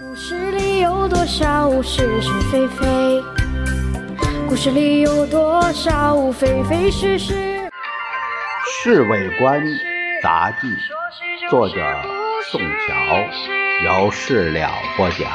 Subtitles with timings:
[0.00, 3.22] 故事里有多少是是非非？
[4.48, 7.34] 故事里有多少非非是是？
[8.66, 9.62] 《侍卫官
[10.22, 10.66] 杂记》，
[11.50, 11.74] 作者
[12.50, 15.30] 宋乔，由事了播讲。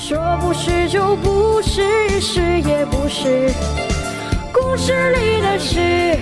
[0.00, 3.52] 说不是就不是，是也不是。
[4.52, 6.18] 故事里的事，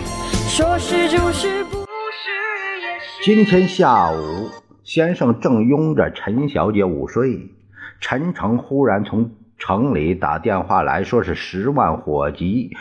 [0.51, 3.25] 说是就是，不是也是。
[3.25, 4.51] 今天下午。
[4.91, 7.49] 先生正拥着陈小姐午睡，
[8.01, 12.77] 陈诚忽然从城里打电话来说是十万火急，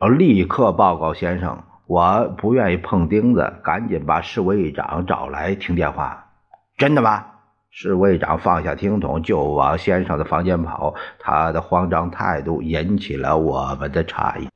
[0.00, 1.64] 要立刻报告先生。
[1.86, 6.30] 我不愿意碰钉子，赶紧把侍卫长找来听电话。
[6.78, 7.26] 真的吗？
[7.68, 14.48] 侍卫长放下听筒就往先生的房间跑，他的慌张态度引起了我们的诧异。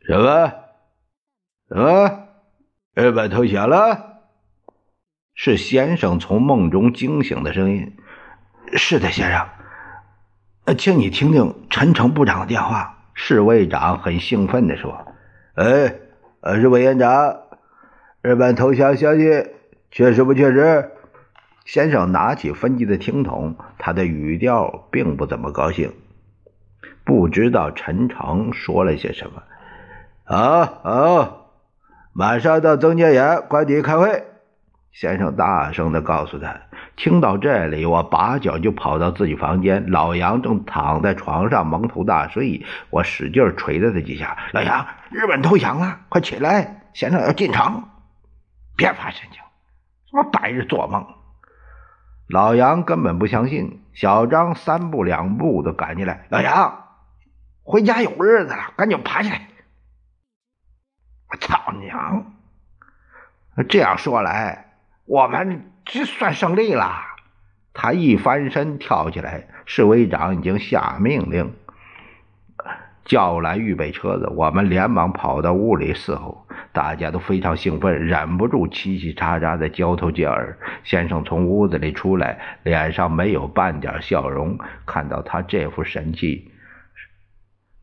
[0.00, 0.52] 什么？
[1.68, 2.26] 什么？
[2.94, 4.11] 日本投降了？
[5.34, 7.96] 是先生从梦中惊醒的声音。
[8.74, 9.46] 是的，先生。
[10.76, 12.98] 请你听听陈诚部长的电话。
[13.14, 15.06] 侍卫长很兴奋地说
[15.54, 15.94] ：“哎，
[16.54, 17.36] 是委员长，
[18.22, 19.48] 日本投降消息
[19.90, 20.90] 确实不确实？”
[21.66, 25.92] 先生拿起分机的听筒，他的语调并不怎么高兴。
[27.04, 29.42] 不知道陈诚说了些什么。
[30.24, 31.50] 好，好，
[32.12, 34.24] 马上到曾家岩官邸开会。
[34.92, 36.54] 先生大声地告诉他
[36.96, 39.90] ：“听到这里，我拔脚就跑到自己房间。
[39.90, 44.36] 老杨正躺在床上蒙头大睡，我使劲捶了他几下。
[44.52, 46.82] 老杨，日本投降了，快起来！
[46.92, 47.84] 先生要进城，
[48.76, 49.40] 别发神经，
[50.10, 51.06] 什么白日做梦！”
[52.28, 53.82] 老杨根本不相信。
[53.94, 56.84] 小张三步两步的赶进来：“老杨，
[57.62, 59.48] 回家有日子了，赶紧爬起来！”
[61.32, 62.26] 我操娘！
[63.70, 64.71] 这样说来。
[65.04, 66.92] 我们这算胜利了。
[67.74, 71.54] 他一翻身跳起来，侍卫长已经下命令，
[73.04, 74.28] 叫来预备车子。
[74.36, 80.58] 我们连忙跑到屋里伺候，大家都非常兴奋，忍不住叽叽喳喳的交头接耳。
[80.84, 84.58] 先生从屋子里出来，脸上没有半点笑容。
[84.84, 86.52] 看到他这副神气，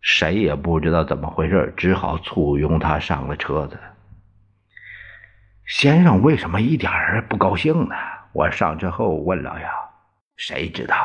[0.01, 3.77] 谁也不知道怎么回事，只好簇拥他上了车子。
[5.69, 7.95] 先生为什么一点儿不高兴呢？
[8.33, 9.69] 我上车后问老杨
[10.35, 10.95] ：“谁知道？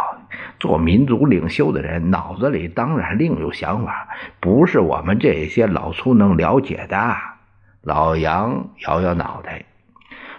[0.58, 4.08] 做民族领袖的人脑子里当然另有想法，
[4.41, 7.14] 不是我们这些老粗能了解的。”
[7.84, 9.62] 老杨摇摇脑袋。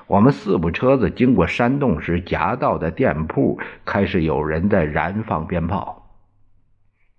[0.08, 6.05] 我们四部车子经过山洞时，夹道的店铺开始有人在燃放鞭炮。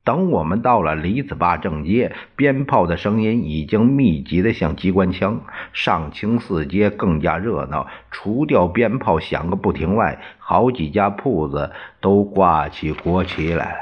[0.06, 5.40] 等我们到了李子坝正街，鞭炮的声音已经密集的像机关枪。
[5.72, 13.78] 上清寺街更加热闹，除掉鞭炮响个不停外，好几家铺子都挂起国旗来了。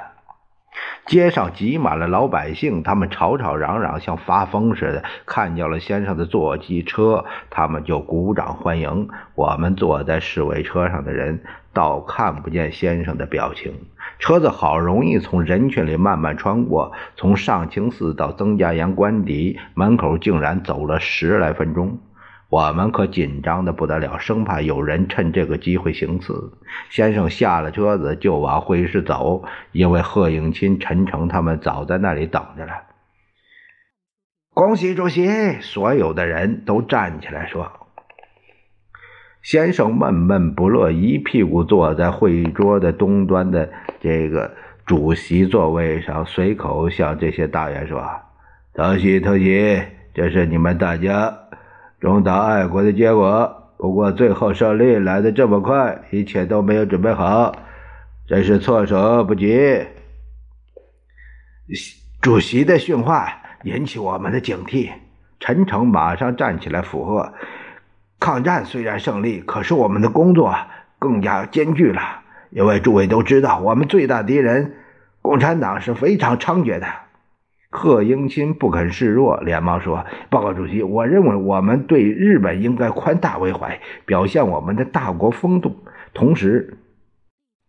[1.04, 5.04] 街上挤满了老百姓，他们吵吵嚷嚷，像发疯似的。
[5.26, 9.08] 看见了先生的坐骑车，他们就鼓掌欢迎。
[9.34, 11.42] 我们坐在侍卫车上的人，
[11.74, 13.74] 倒看不见先生的表情。
[14.18, 21.98] 车子好容易从人群里慢慢穿过，从上清寺到曾家岩官邸门口，竟然走了十来分钟。
[22.48, 26.52] 我们可紧张的不得了，生怕有人趁这个机会行刺。
[26.88, 32.72] 先生下了车子就往会议室走，因为贺应钦、陈诚他们早在那里等着了。
[34.50, 35.60] 恭喜主席！
[35.60, 37.83] 所有的人都站起来说。
[39.44, 44.50] 先生闷闷不乐，一屁股坐在会议桌的东端的这个
[44.86, 48.02] 主席座位上，随口向这些大员说
[48.72, 49.82] ：“特喜特喜，
[50.14, 51.40] 这是你们大家。”
[52.00, 57.54] 忠党爱国的结果，不过最后胜利来的这么快，一切都没有准备好，
[58.26, 59.84] 真是措手不及。
[62.22, 63.28] 主席的训话
[63.64, 64.90] 引起我们的警惕，
[65.38, 67.34] 陈诚马上站起来附和
[68.24, 70.56] ：“抗战虽然胜利，可是我们的工作
[70.98, 74.76] 更加艰巨了，因为诸位都知道，我们最大敌人
[75.20, 76.86] 共产党是非常猖獗的。”
[77.68, 85.84] 贺英钦不肯示弱，连忙说：“报告主席，我认为我们对日本应该宽大为怀，表现我们的大国风度。
[86.14, 86.78] 同时，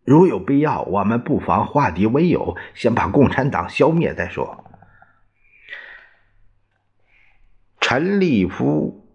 [0.06, 4.64] 如有必要，我们不妨化敌为友，先把共产党消灭再说。”
[7.78, 9.05] 陈立夫、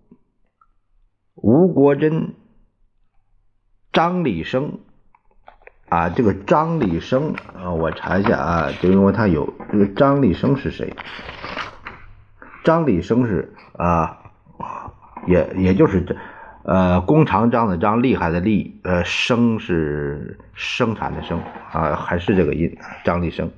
[1.41, 2.29] 吴国桢、
[3.91, 4.79] 张立生。
[5.89, 10.95] 啊，这个张立生啊，我查一下啊，就因为他有这个张立生是谁？
[12.63, 14.19] 张立生是啊，
[15.27, 16.15] 也也就是这
[16.63, 21.41] 呃，弓长张的张，厉害的厉，呃，生是生产的生
[21.73, 23.51] 啊，还是这个音，张立生。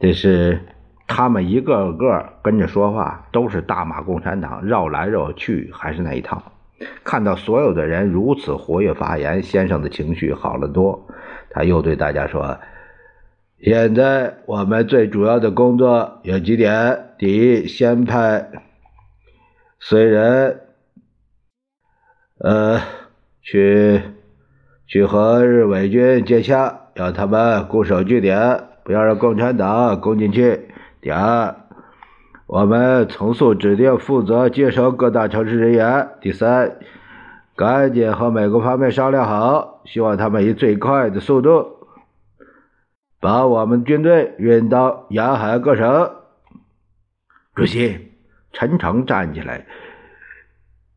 [0.00, 0.64] 这是
[1.06, 6.42] 他们一个个跟着说话，都是大骂共产党，绕来绕去还是那一套。
[7.04, 11.06] 看到所有的人如此活跃发言，先生的情绪好了多。
[11.50, 12.58] 他又对大家说
[13.62, 18.50] ：“现在我们最主要的工作有几点：第一，先派
[19.78, 20.60] 随人。”
[22.36, 22.80] 呃，
[23.40, 24.02] 去
[24.86, 30.68] 去和日伪军接洽，要他们固守据点，不要让共产党攻进去。
[31.00, 31.54] 第二，
[32.46, 36.10] 我们从速指定负责接收各大城市人员。
[36.20, 36.76] 第三，
[37.56, 41.88] 赶紧和美国方面商量好，希望他们以最快的速度
[43.18, 46.10] 把我们军队运到沿海各省。
[47.54, 48.12] 主席，
[48.52, 49.64] 陈诚站起来。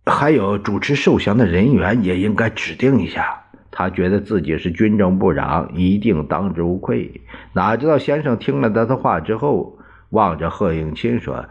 [0.06, 3.44] 还有主持受降的人员也应该指定一下。
[3.72, 7.22] 他觉得自己是军政部长，一定当之无愧。
[7.54, 9.77] 哪知道先生听了他的话之后，
[10.10, 11.46] 望着贺应钦说：“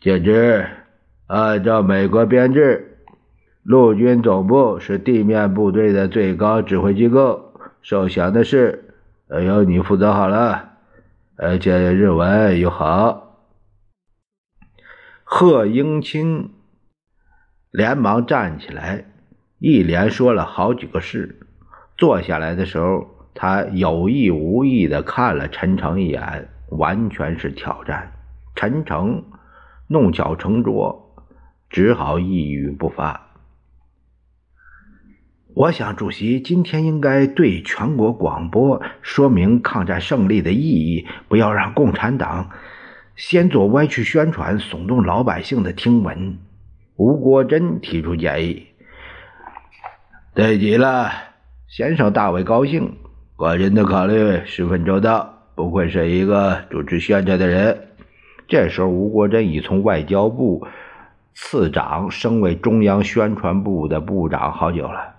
[0.00, 0.66] 简直
[1.26, 2.98] 按照美国编制，
[3.62, 7.52] 陆军总部是地面部队的最高指挥机构，
[7.82, 8.94] 受降的事
[9.28, 10.72] 由你负责好了。
[11.36, 13.38] 而且日文又好。”
[15.24, 16.50] 贺英钦。
[17.72, 19.04] 连忙站起来，
[19.58, 21.40] 一连说了好几个事。
[21.98, 28.12] 坐下来的时候，他有意无意的看了陈诚一眼，完全是挑战。
[28.54, 29.22] 陈诚
[29.86, 31.14] 弄巧成拙，
[31.68, 33.22] 只好一语不发。
[35.54, 42.50] 我想，主席今天应该对全国广播说明抗战胜利的意义，不要让共产党
[43.14, 46.38] 先做歪曲宣传，耸动老百姓的听闻。
[46.96, 48.66] 吴国桢提出建议
[50.34, 51.10] ：“对极了，
[51.68, 52.96] 先生大为高兴，
[53.36, 57.88] 个人的考虑十分周到，不愧是一个主持宣传的人。”
[58.46, 60.68] 这时候，吴国桢已从外交部
[61.34, 65.16] 次长升为中央宣传部的部长好久了。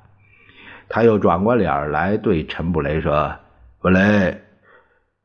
[0.87, 3.35] 他又转过脸来对陈布雷说
[3.81, 4.37] ：“布雷，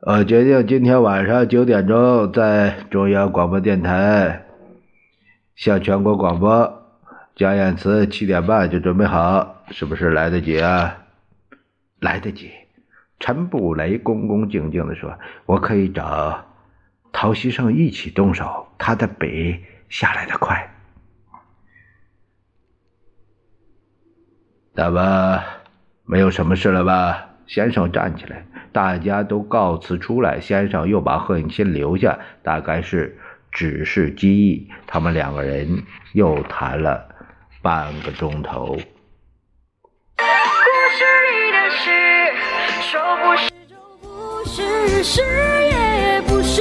[0.01, 4.43] 我决定今天晚上九点钟在中央广播电台。”
[5.55, 6.83] 向全国广播
[7.37, 10.97] 讲演词，七点半就准备好，是不是来得及啊？
[12.01, 12.51] 来得及。
[13.23, 15.17] 陈布雷恭恭敬敬地说
[15.47, 16.45] ：“我可以找
[17.13, 20.75] 陶希圣一起动手，他的笔下来的快。”
[24.75, 25.41] 那么
[26.05, 27.29] 没有什么事了吧？
[27.47, 30.41] 先生站起来，大家都告辞出来。
[30.41, 33.17] 先生又把贺应钦留下，大概是。
[33.53, 35.83] 只是机意，他们两个人
[36.15, 37.07] 又谈了
[37.61, 38.79] 半个钟头。
[42.93, 46.61] 说不是就不是，是也不是。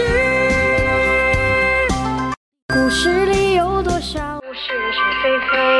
[2.73, 5.71] 故事里有多少是是非非？